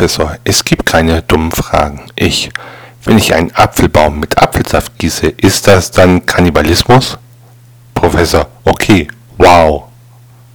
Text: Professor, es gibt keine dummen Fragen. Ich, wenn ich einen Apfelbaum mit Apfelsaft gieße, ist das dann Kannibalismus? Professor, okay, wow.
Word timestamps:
Professor, 0.00 0.38
es 0.44 0.64
gibt 0.64 0.86
keine 0.86 1.20
dummen 1.20 1.50
Fragen. 1.50 2.06
Ich, 2.16 2.48
wenn 3.04 3.18
ich 3.18 3.34
einen 3.34 3.52
Apfelbaum 3.52 4.18
mit 4.18 4.38
Apfelsaft 4.38 4.98
gieße, 4.98 5.26
ist 5.26 5.66
das 5.66 5.90
dann 5.90 6.24
Kannibalismus? 6.24 7.18
Professor, 7.92 8.46
okay, 8.64 9.08
wow. 9.36 9.89